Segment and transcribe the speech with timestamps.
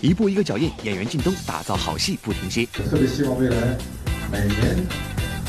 [0.00, 2.64] 一步一个脚印，演员靳东打造好戏不停歇。
[2.66, 3.56] 特别希望未来
[4.30, 4.86] 每年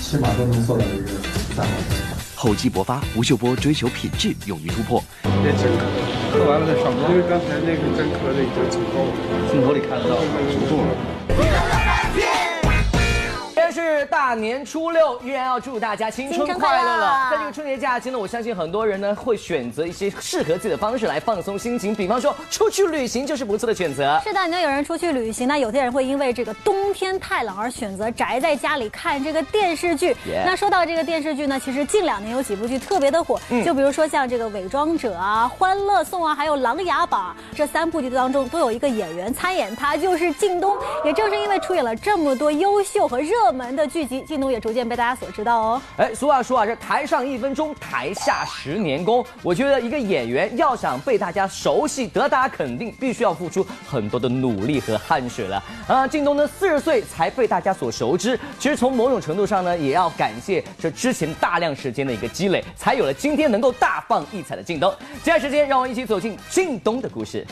[0.02, 1.10] 起码都能做到一个
[1.56, 2.02] 三好戏。
[2.36, 5.04] 厚积薄发，吴秀波追求品质，勇于突破。
[5.44, 5.86] 别真磕，
[6.34, 7.12] 磕完了再上妆。
[7.12, 11.77] 因为刚才那个真磕的已经足够了，镜头里看得到，足够了。
[13.98, 17.30] 是大年初六，依然要祝大家新春快乐了。
[17.32, 24.20] 在这个春节假期呢，我相信很多人呢会选择一些适合自己的方式来放松心情，比方说出去旅行就是不错的选择。
[24.24, 30.16] 是的，你看有人出去旅行，那有些人会因为这个冬天太冷而选择宅在家里看这个电视剧。
[30.46, 40.76] 那说到这个电视剧呢，其实近两年有几部剧特别的火，就比如说像这个《伪装者》啊、《欢乐颂》啊，还有《琅琊榜》这三部剧当中都有一个演员参演，他就是靳东。
[41.06, 43.78] 也正是因为出演了这么多优秀和热门。
[43.78, 45.82] 的剧集，靳东也逐渐被大家所知道哦。
[45.98, 49.26] 哎，俗话说啊，这台上一分钟，台下十年功。
[49.42, 55.64] 我觉得一个演员要想被大家熟悉，得大家肯定，必须要付出很多的努力和汗水了。
[55.88, 58.40] 啊，靳东呢，四十岁才被大家所熟知。
[58.60, 64.94] 其实从某种程度上呢，也要感谢这之前大量时间的一个积累，才有了今天能够大放异彩的靳东。
[65.24, 67.46] 接下来时间，让我们一起走进靳东的故事。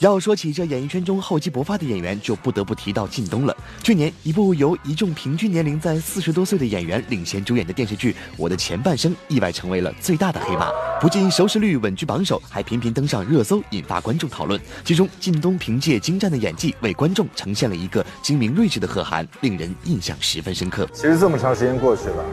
[0.00, 3.56] 要说起这演艺圈中厚积薄发的演员，就不得不提到靳东了。
[3.82, 10.70] 去年，一部由一众平均年龄在四十多岁的演员领衔主演的电视剧《我的前半生》，意外成为了最大的黑马。
[11.00, 14.60] 不仅收视率稳居榜首，还频频登上热搜，引发观众讨论。
[14.84, 20.88] 其中，靳东凭借精湛的演技，为观众呈现了一个精明睿智的贺涵，令人印象十分深刻。
[20.92, 22.24] 其实这么长时间过去了，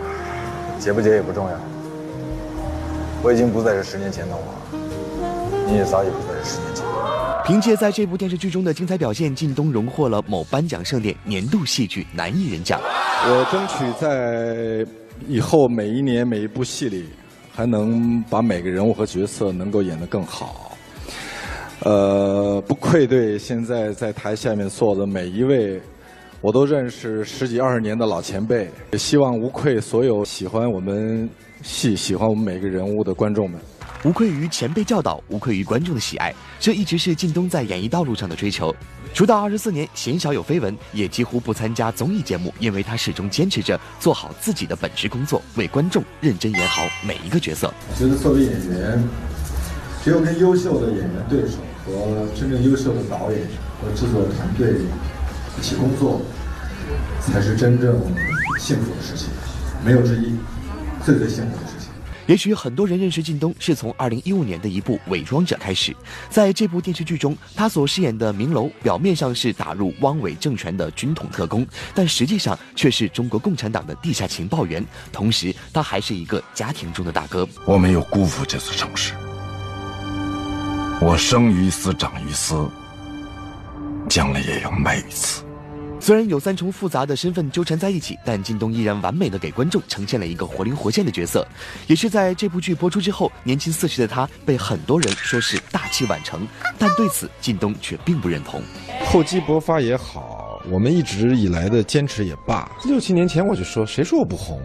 [0.80, 1.60] 结不结也不重要。
[3.24, 6.75] 我已经不再是十年前的我，你也早已不再是十年。
[7.46, 12.82] 凭借在这部电视剧中的精彩表现，靳东荣获了某颁奖盛典年度戏剧男艺人奖。
[12.84, 14.84] 我争取在
[15.28, 17.06] 以后每一年每一部戏里，
[17.54, 20.76] 还能把每个人物和角色能够演得更好。
[21.82, 25.80] 呃，不愧对现在在台下面坐的每一位，
[26.42, 28.68] 我都认识十几二十年的老前辈。
[28.92, 31.30] 也希望无愧所有喜欢我们
[31.62, 33.62] 戏、喜欢我们每个人物的观众们。
[34.06, 38.74] 无愧于前辈教导，无愧于观众的喜爱，这一直是靳东在演艺道路上的追求。
[39.16, 47.74] 出道二十四年，鲜少有绯闻，也几乎不参加综艺节目，因为他始终坚持着做好自己的本职工作，为观众认真演好每一个角色。
[47.90, 49.04] 我觉得作为演员，
[50.04, 53.42] 只有跟优秀的演员对手和真正优秀的导演
[53.82, 54.82] 和制作团队
[55.58, 56.22] 一起工作，
[57.22, 58.00] 才是真正
[58.60, 59.30] 幸福的事情，
[59.84, 60.36] 没有之一，
[61.04, 61.85] 最最幸福的事情。
[62.28, 65.96] 也许很多人认识靳东是从二零一五年的一部《伪装者》开始，
[66.30, 77.48] 在这部电视剧中，他所饰演的明楼表面上是打入汪伪政权的军统特工，但实际上却是中国共产党的地下情报员，同时他还是一个家庭中的大哥。
[77.66, 79.14] 我没有辜负这座城市，
[81.00, 82.68] 我生于斯，长于斯，
[84.10, 85.45] 将来也要埋于此。
[86.06, 91.44] 虽然有三重复杂的身份纠缠在一起，但靳东依然完美的给观众呈现了一个活灵活现的角色。
[91.88, 98.62] 也是在这部剧播出之后，年轻四十的他被很多人说是大器晚成，但对此靳东却并不认同。
[99.04, 104.62] 厚积薄发也好，我们一直以来的坚持也罢，六七年前我就说，谁说我不红？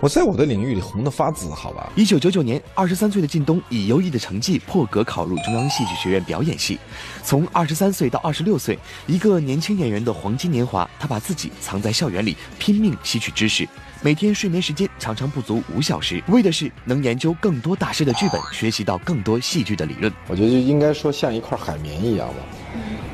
[0.00, 1.90] 我在我的领域里红的发紫，好吧。
[1.96, 6.78] 一九九九年，二十三岁的靳东以优异的成绩破格考入中央戏剧学院表演系。
[7.24, 13.68] 从二十三岁到二十六岁，一个年轻演员的黄金年华，他把自己藏在校园里，拼命吸取知识。
[14.00, 20.12] 每天睡眠时间常常不足五小时，为的是能研究更多大师的剧本，学习到更多戏剧的理论。
[20.28, 22.34] 我觉得就应该说像一块海绵一样吧，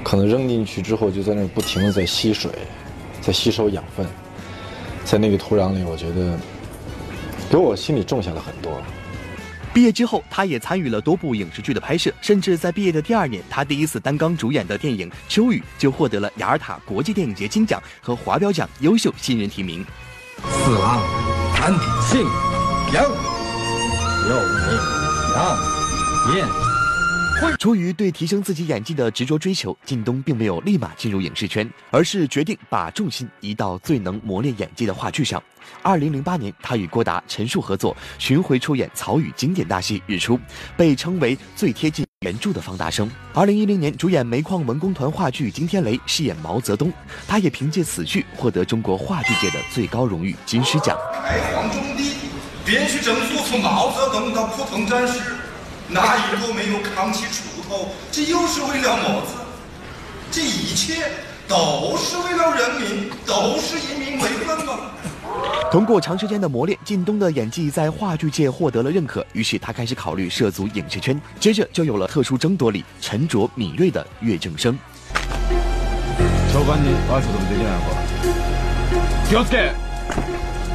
[0.03, 2.51] 可能扔进去之后就在那不停的在吸水，
[3.23, 4.07] 在吸收养分，
[5.03, 6.39] 在那个土壤里，我觉得。
[7.55, 8.83] 给我心里种下了很多。
[9.73, 19.87] 毕业之后，他也参与了多部影视剧的拍摄，甚至在毕业的第二年，他第一次担纲主演的电影《秋雨》就获得了雅尔塔国际电影节金奖和华表奖优秀新人提名。
[20.51, 21.01] 四郎，
[21.55, 21.73] 谭
[22.03, 22.27] 信
[22.93, 24.79] 阳，又名
[25.37, 26.74] 杨彦。
[27.59, 35.43] 出于对提升自己演技的执着追求，靳东并没有立马进入影视圈，而是决定把重心移到最能磨练演技的话剧上。
[35.83, 40.37] 二零零八年，他与郭达、陈数合作，巡回出演曹禺经典大戏《日出》，
[40.77, 43.11] 被称为最贴近原著的方大生。
[43.33, 46.93] 二零一零年，主演煤矿文工团话剧《惊天雷》，饰演毛泽东，
[47.27, 50.99] 他也凭借此剧获得中国话剧界的最高荣誉金狮奖。
[51.25, 52.13] 开荒种地，
[52.65, 55.21] 便是整肃从毛泽东到普通战士。
[55.95, 57.91] 哪一个没有扛起锄头？
[58.11, 59.35] 这又是为了么子？
[60.29, 61.09] 这一切
[61.47, 64.91] 都是为了人民，都是以民为本吗？
[65.71, 74.77] 通过长时间的磨练，靳东的演技在话剧界获得了认可，于是他开始考虑涉足影视圈，接着就有了特殊争夺里沉着敏锐的岳正生。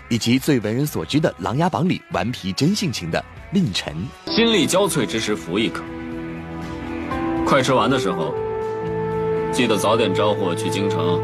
[0.10, 3.24] 以及最为人所知的《琅琊榜》里顽皮真性情的
[3.54, 3.96] 令晨。
[4.28, 5.84] 心力交瘁之时，服一颗。
[7.46, 8.34] 快吃完的时候，
[9.54, 11.22] 记得早点招呼我去京城。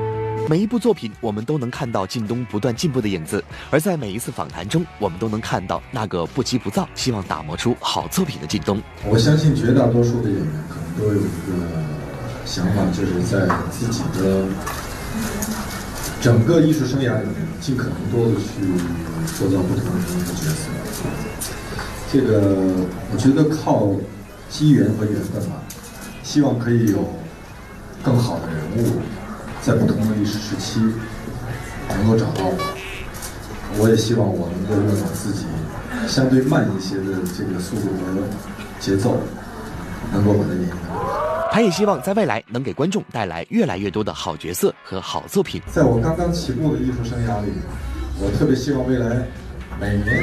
[0.47, 3.39] 每一部作品，我们都能看到靳东不断进步的影子；
[3.71, 8.79] 而在每一次访谈中，我们都能看到那个不急不躁、希望打磨出好作品的靳东。
[9.07, 11.67] 我相信绝大多数的演员可能都有一个
[12.45, 14.45] 想法，就是在自己的
[16.21, 18.61] 整个艺术生涯里面，尽可能多的去
[19.27, 20.69] 塑造不同的人物角色。
[22.11, 22.41] 这个，
[23.11, 23.91] 我觉得靠
[24.49, 25.61] 机缘和缘分吧，
[26.23, 27.13] 希望可以有
[28.03, 29.01] 更好的人物。
[29.61, 30.79] 在不同的历史时期，
[31.89, 35.45] 能够找到我，我也希望我能够用我自己
[36.07, 37.03] 相对慢一些的
[37.35, 38.21] 这个速度和
[38.79, 39.17] 节奏，
[40.13, 41.24] 能够把它演绎的更好。
[41.55, 45.61] 他也希望在未来能给观众带来越来越多的好角色和好作品。
[45.71, 47.49] 在我刚刚起步的艺术生涯里，
[48.19, 49.25] 我特别希望未来
[49.79, 50.21] 每年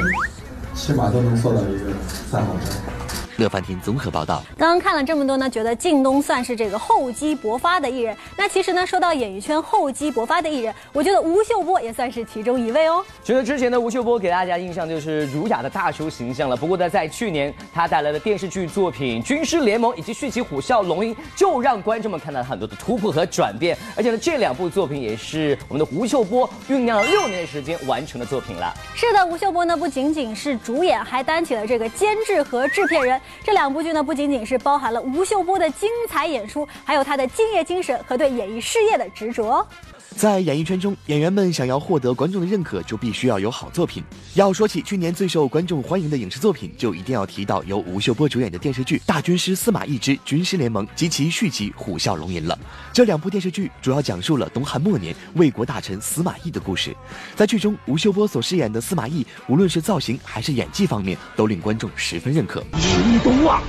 [0.75, 1.85] 起码都能做到一个
[2.29, 3.02] 三好生。
[3.37, 4.43] 乐翻天综合报道。
[4.57, 8.15] 刚刚看了这么多呢，觉得靳东算是这个厚积薄发的艺人。
[8.37, 13.03] 那其实呢，说到演艺圈厚积薄发的艺人，我觉得吴秀波也算是其中一位哦。
[13.23, 16.55] 觉得之前的吴秀波给大家印象就是儒雅的大叔形象了。
[16.55, 23.77] 不过呢，在去年他带来的电视剧作品《军师联盟》以及续集《虎啸龙吟》，就让观众们看到了很多的突破和转变。
[23.95, 28.73] 而且呢，这两部作品也是我们的吴秀波酝酿了六年的时间完成的作品了。
[28.95, 33.19] 是的，吴秀波呢不仅仅是主演，还担起了这个监制和制片人。
[33.43, 34.03] 这两部剧呢。
[34.03, 39.65] 不仅仅是包含了吴秀波的精彩演出，还有他的敬业精神和对演艺事业的执着。
[40.15, 44.01] 在演艺圈中，演员们想要获得观众的认可，就必须要有好作品。
[44.35, 52.57] 要说起去年最受观众欢迎的影视作品，就一定要提到由吴秀波主演的电视剧《大军师司马懿之军师联盟》及其续集《虎啸龙吟》了。
[52.93, 56.95] 这两部电视剧主要讲述了东汉末年魏国大臣司马懿的故事。
[57.35, 62.61] 在剧中，吴秀波所饰演的司马懿，无论是造型还是演技方面，都令观众十分认可。
[62.61, 63.61] 一东望，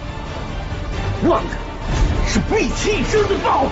[1.26, 1.50] 望的
[2.28, 3.66] 是毕其一生的报，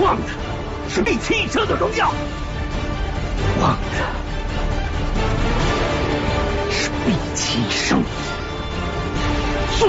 [0.00, 0.49] 望的。
[0.92, 2.12] 是毕其一生的荣耀，
[3.60, 3.98] 忘的
[6.68, 8.02] 是毕其一生
[9.78, 9.88] 最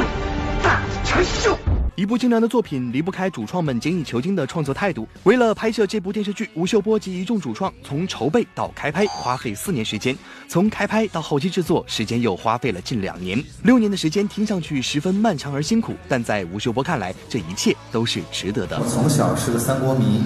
[0.62, 1.58] 大的成就。
[2.02, 5.08] 一部精良的作品离不开主创们精益求精的创作态度。
[5.22, 10.18] 为了拍摄这部电视剧，吴秀波及一众主创从筹备到开拍花费四年时间，
[10.48, 13.40] 从开拍到后期制作时间又花费了近两年。
[13.62, 18.80] 六年的时间听上去十分漫长而辛苦，但在吴秀波看来，这一切都是值得的。
[18.80, 20.24] 我从小是个三国迷。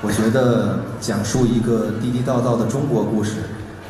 [0.00, 3.42] 我觉得讲述一个地地道道的中国故事，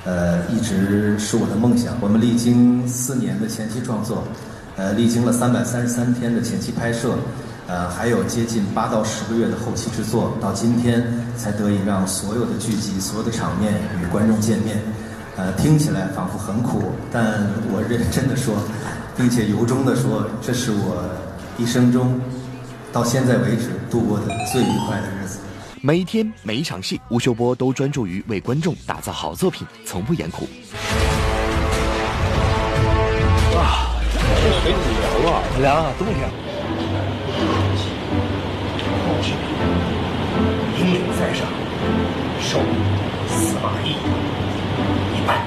[0.04, 1.96] 呃，一直是我的梦想。
[2.00, 4.24] 我们历经四年的前期创作，
[4.80, 7.14] 呃，历经了三百三十三天的前期拍摄，
[7.66, 11.04] 呃，还有接近八到十个月的后期制作，到今天
[11.36, 14.78] 才得以让所有的剧集、所有的场面与观众见面。
[15.36, 16.82] 呃，听起来仿佛很苦，
[17.12, 18.54] 但我认真的说，
[19.18, 21.04] 并且由衷的说，这是我
[21.58, 22.18] 一生中
[22.90, 25.40] 到现在为止度过的最愉快的日子。
[25.82, 30.48] 每一天每一场戏，吴秀波都专注于为观众打造好作品，从不言苦。
[34.42, 34.72] 这水
[35.22, 36.31] 凉啊，凉啊，冬天。
[40.78, 41.47] 英灵在上，
[42.40, 42.59] 受
[43.28, 45.44] 司马懿一拜。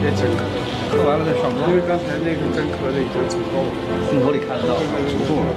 [0.00, 0.44] 别真渴。
[0.92, 3.70] 喝完了再上班，因为刚才那个真磕的已经足够了，
[4.08, 5.50] 镜头里看得到，足够了，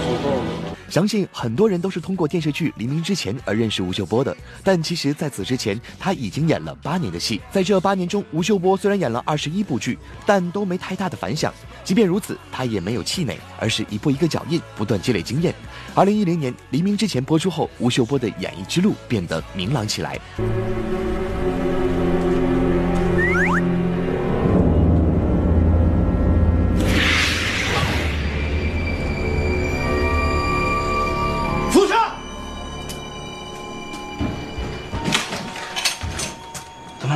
[0.00, 0.71] 足够了。
[0.92, 7.40] 相信很多人都是通过电视剧《黎明之前》而认识吴秀波的，但其实在此之前，他已经演了八年的戏。
[7.50, 11.50] 在这八年中，吴秀波虽然演了二十一部剧，但都没太大的反响。
[11.82, 15.54] 即便如此，他也没有气馁，而是一步一个脚印，不断积累经验。
[15.94, 20.20] 二零一零年《黎明之前》播出后，吴秀波的演艺之路变得明朗起来。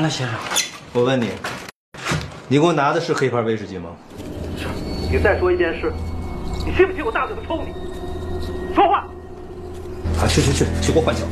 [0.03, 0.29] 先生，
[0.93, 1.31] 我问你，
[2.49, 3.91] 你给我拿的是黑牌威士忌吗？
[5.11, 5.93] 你再说一件事，
[6.65, 7.73] 你信不信我大嘴巴抽你？
[8.75, 9.07] 说话！
[10.21, 11.23] 啊，去去去，去给我换酒。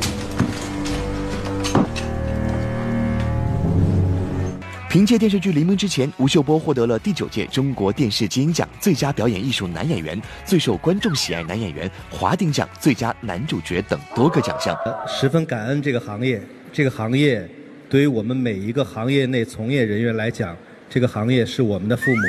[4.89, 14.77] 凭借电视剧《黎明之前》，吴秀波获得了第九届中国电视金鹰奖最佳表演艺术男演员、最受观众喜爱男演员、华鼎奖最佳男主角等多个奖项。
[15.07, 16.41] 十分感恩这个行业，
[16.71, 17.49] 这个行业
[17.89, 20.57] 对于我们每一个行业内从业人员来讲，
[20.89, 22.21] 这个行业是我们的父母。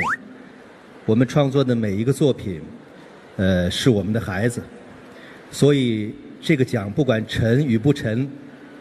[1.05, 2.61] 我们创作的每一个作品，
[3.37, 4.61] 呃，是我们的孩子，
[5.49, 8.29] 所以这个奖不管沉与不沉，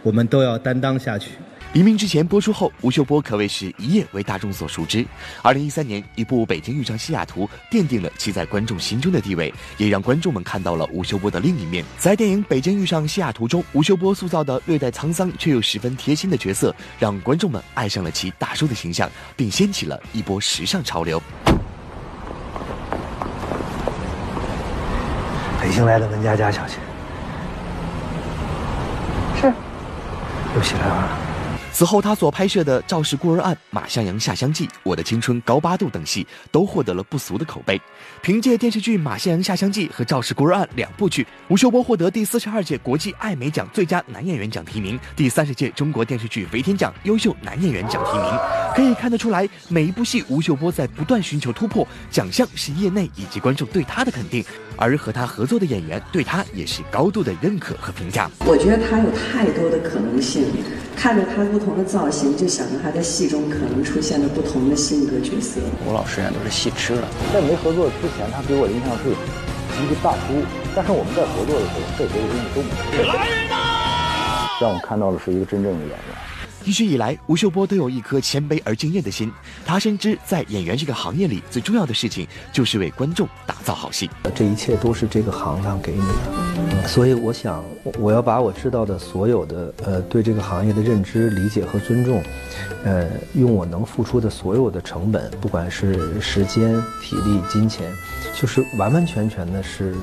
[0.03, 1.31] 我们都要担当下去。
[1.77, 5.07] 黎明之前播出后，吴秀波可谓是一夜为大众所熟知。
[5.43, 11.85] 二零一三年，一部《北京遇上西雅图》奠定了其在观众心中的地位，也让观众们看到了吴秀波的另一面。
[11.99, 21.23] 在电影《北京遇上西雅图》中，吴秀波塑造的略带沧桑却又十分贴心的角色，让观众们爱上了其大叔的形象，并掀起了一波时尚潮流。
[25.61, 26.77] 北京来的文佳佳小姐，
[29.39, 29.53] 是，
[30.55, 31.26] 又起来了。
[31.79, 37.79] 此后，他所拍摄的《赵氏孤儿案》《马向阳下乡记》《我的青春高八度》等戏都获得了不俗的口碑。
[38.23, 48.39] 凭借电视剧《马向阳下乡记》和《赵氏孤儿案》两部剧，吴秀波获得第四十二届国际艾美奖最佳男演员奖提名，第三十届中国电视剧维天奖优秀男演员奖提名。
[48.75, 54.43] 可以看得出来，每一部戏吴秀波在不断寻求突破，奖项是业内以及观众对他的肯定，
[54.79, 58.31] 而和他合作的演员对他也是高度的认可和评价。
[58.47, 60.45] 我觉得他有太多的可能性，
[60.95, 65.61] 看着他不同的造型，就想着他在戏中可能出现的不同的性格角色。
[65.85, 69.11] 吴老师也都是戏痴了，在没合作之前，他给我的印象是
[69.83, 70.47] 一个大叔，
[70.77, 73.13] 但是我们在合作的时候，这些东西都没有。
[73.13, 74.47] 来人呐！
[74.61, 76.26] 让我看到的是一个真正的演员。
[76.67, 79.33] 一直以来，吴秀波都有一颗谦卑而敬业的心。
[79.65, 84.11] 他深知，在演员这个行业里，最重要的事情就是为观众打造好戏。
[84.35, 86.01] 这一切都是这个行当给你
[86.73, 87.65] 的，所以我想，
[88.01, 92.21] 我要把我知道的所有的呃对这个行业的认知、理解和尊重，
[92.83, 97.89] 呃，用我能付出的所有的成本，不管是时间、体力、金钱，
[98.35, 99.95] 就是完完全全的是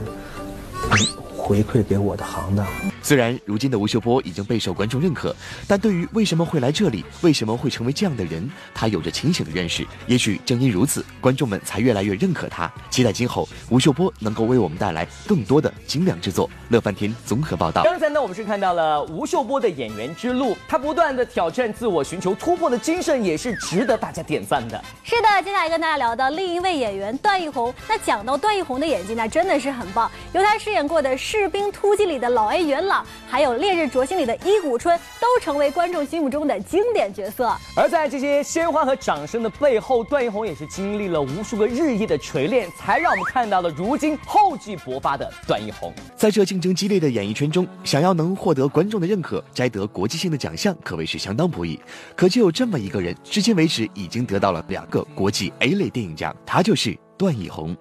[1.36, 2.66] 回馈给我的行当。
[3.04, 5.36] 虽然如今的吴秀波已经备受观众认可，
[5.68, 9.86] 但对于为什么会来这里，为什么会成为这样的人，他有着清醒的认识。
[10.08, 12.72] 也许正因如此，观众们才越来越认可他。
[12.90, 16.50] 期待今后吴秀波能够为我们带来更多的精良之作。
[16.70, 17.84] 乐翻天综合报道。
[17.84, 24.82] 刚才呢，我们是看到了吴秀波的演员之路，他不断的挑战自我、寻求突破的精神，也是值得大家点赞的。
[25.04, 27.74] 是的，接下来跟大家聊到另一位演员段奕宏。
[27.88, 30.10] 那讲到段奕宏的演技，那真的是很棒。
[30.32, 37.52] 由他饰演过的《士兵突击》里的老 A 元朗，还有《烈日灼心》里的伊谷春，都成为观众心目中的经典角色。
[37.76, 45.92] 而在这些鲜花和掌声的背后，段奕宏也是经历了无数个日夜的锤炼，才让我们看到了如今厚积薄发的段奕宏。
[46.16, 51.80] 在这竞争激烈的演艺圈中，想要能获得观众的认可，摘得国际性的奖项，可谓是相当不易。
[52.16, 57.76] 可就有这么一个人，至今为止已经得到了两个国际 A 类电影奖，他就是段奕宏。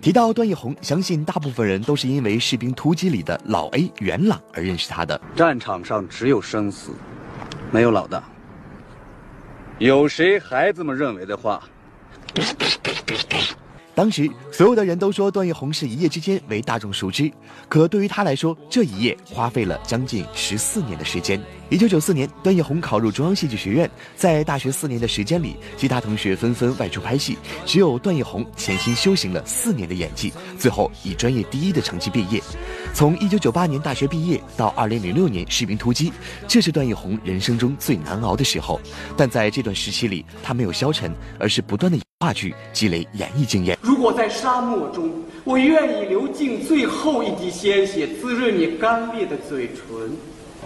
[0.00, 5.20] 提到段奕宏，相信大部分人都是因为《士兵突击》里的老 A 元朗而认识他的。
[5.34, 6.92] 战场上只有生死，
[7.70, 8.22] 没有老大。
[9.78, 11.62] 有谁还这么认为的话？
[13.96, 17.32] 当时，所有的人都说段奕宏是一夜之间为大众熟知，
[17.66, 21.40] 可对于他来说，这一夜花费了将近十四年的时间。
[21.70, 32.38] 一九九四年，段奕宏考入中央戏剧学院，在大学四年的时间里，其他同学纷纷外出拍戏，只有段奕宏潜心修行了四年的演技，最后以专业第一的成绩毕业。
[32.92, 36.12] 从一九九八年大学毕业到二零零六年士兵突击，
[36.46, 38.78] 这是段奕宏人生中最难熬的时候。
[39.16, 41.10] 但在这段时期里，他没有消沉，
[41.40, 42.05] 而是不断的。
[42.20, 43.76] 话剧积累演艺经验。
[43.82, 45.12] 如果在沙漠中，
[45.44, 49.84] 我愿意流尽最后一滴鲜血，滋润你干裂的嘴唇。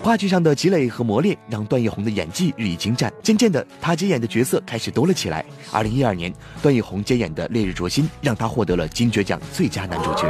[0.00, 3.12] 话剧上的积累和磨练，让段奕宏的演技日益精湛。
[3.20, 5.44] 渐渐的，他接演的角色开始多了起来。
[5.72, 10.28] 二零一二年，段奕宏接演的《烈日灼心》，让他获得了金爵奖最佳男主角。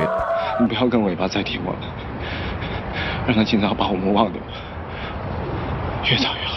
[0.58, 1.80] 你不要跟尾巴再提我了，
[3.26, 4.40] 让他尽早把我们忘掉，
[6.10, 6.49] 越早越好。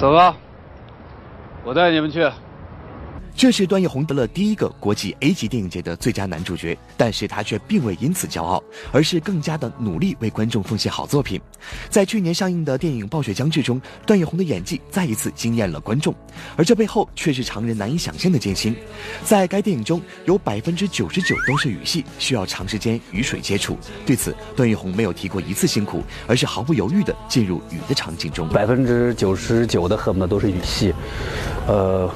[0.00, 0.34] 走吧，
[1.62, 2.26] 我带你们去。
[3.36, 11.40] 这是段奕宏得了第一个国际 A 级电影节的最佳男主角，但是他却并未因此骄傲，而是更加的努力为观众奉献好作品。
[11.88, 16.14] 在去年上映的电影《暴雪将至》中，段奕宏的演技再一次惊艳了观众，
[16.56, 18.76] 而这背后却是常人难以想象的艰辛。
[19.24, 23.78] 在该电影中有百分之九十九都是雨戏，需要长时间与水接触。
[24.04, 28.48] 对此，段奕宏没有提过一次辛苦，而是毫不犹豫地进入雨的场景中。
[28.50, 30.92] 百分之九十九的恨不得都是雨戏，
[31.66, 32.12] 呃。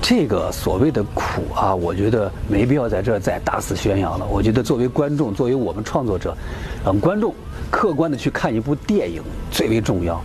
[0.00, 4.26] 这个所谓的苦啊，我觉得没必要在这儿再大肆宣扬了。
[4.26, 6.36] 我觉得作为观众，作为我们创作者，
[6.84, 7.34] 让观众
[7.70, 10.22] 客观的去看一部电影最为重要。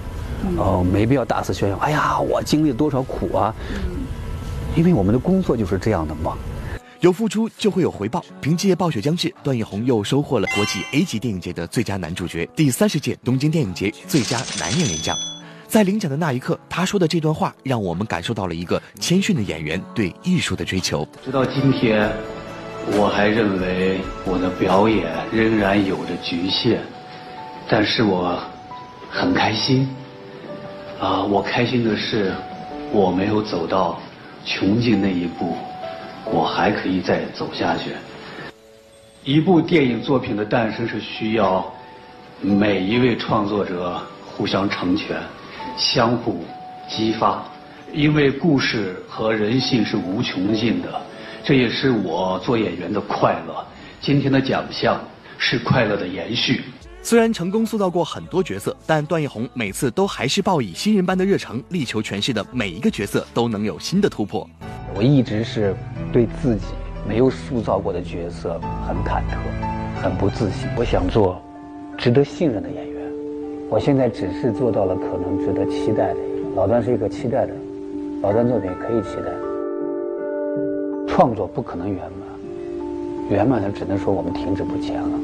[0.57, 1.79] 哦，没必要大肆宣扬。
[1.79, 3.53] 哎呀，我经历了多少苦啊！
[4.75, 6.37] 因为我们的工作就是这样的嘛。
[6.99, 8.23] 有付出就会有回报。
[8.39, 15.32] 凭借《暴雪将至》，段奕宏又收获了国际 A 级电影节的最佳男主角，第三十届东京电影节最佳男演员奖。
[15.73, 21.03] 在领奖的那一刻，他说的这段话让我们感受到了一个谦逊的演员对艺术的追求。
[21.25, 22.11] 直到今天，
[22.91, 26.77] 我还认为我的表演仍然有着局限，
[27.67, 28.39] 但是我
[29.09, 29.89] 很开心。
[31.01, 32.35] 啊，我开心的是，
[32.91, 33.99] 我没有走到
[34.45, 35.57] 穷尽那一步，
[36.25, 37.93] 我还可以再走下去。
[39.23, 41.65] 一部电影作品的诞生是需要
[42.41, 43.99] 每一位创作者
[44.37, 45.17] 互相成全。
[45.77, 46.43] 相互
[46.87, 47.43] 激发，
[47.93, 51.01] 因为故事和人性是无穷尽的，
[51.43, 53.65] 这也是我做演员的快乐。
[54.01, 54.99] 今天的奖项
[55.37, 56.63] 是快乐的延续。
[57.01, 64.49] 虽然成功塑造过很多角色，但段奕宏每次都还是抱以新人般的热诚，力求诠释的每一个角色都能有新的突破。
[64.95, 65.75] 我一直是
[66.13, 66.67] 对自己
[67.07, 70.69] 没有塑造过的角色很忐忑，很不自信。
[70.77, 71.41] 我想做
[71.97, 72.92] 值得信任的演员。
[73.73, 76.19] 我现在只是做到了可能值得期待的。
[76.55, 77.53] 老段是一个期待的，
[78.21, 79.31] 老段作品可以期待。
[81.07, 85.19] 创作不可能圆满，圆满的只能说我们停止不前了。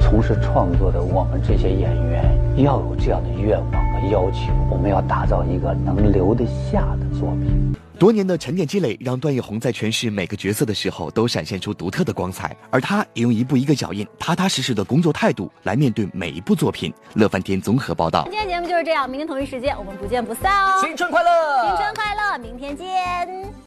[0.00, 7.74] 从事创作的我们这些演员要有这样的愿望和要求，我们要打造一个能留得下的作品。
[7.98, 16.94] 多年的沉淀积累，让段奕宏在诠释每个角色的时候都闪现出独特的光彩，而他也用一步一个脚印、踏踏实实的工作态度来面对每一部作品。
[17.14, 18.22] 乐翻天综合报道。
[18.30, 20.80] 今天节目就是这样，明天同一时间我们不见不散哦！
[20.84, 23.66] 新春快乐，新春快乐，明天见。